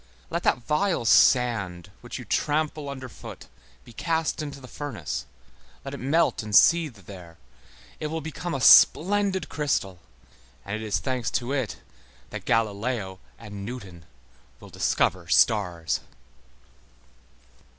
Let 0.31 0.41
that 0.45 0.65
vile 0.65 1.05
sand 1.05 1.91
which 2.01 2.17
you 2.17 2.25
trample 2.25 2.89
under 2.89 3.07
foot 3.07 3.45
be 3.85 3.93
cast 3.93 4.41
into 4.41 4.59
the 4.59 4.67
furnace, 4.67 5.27
let 5.85 5.93
it 5.93 5.99
melt 5.99 6.41
and 6.41 6.55
seethe 6.55 7.05
there, 7.05 7.37
it 7.99 8.07
will 8.07 8.19
become 8.19 8.55
a 8.55 8.61
splendid 8.61 9.47
crystal, 9.47 9.99
and 10.65 10.75
it 10.75 10.81
is 10.81 10.97
thanks 10.97 11.29
to 11.37 11.53
it 11.53 11.81
that 12.31 12.45
Galileo 12.45 13.19
and 13.37 13.63
Newton 13.63 14.05
will 14.59 14.69
discover 14.71 15.27
stars. 15.27 15.99